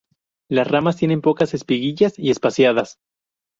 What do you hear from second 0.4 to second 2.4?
Las ramas tienen pocas espiguillas y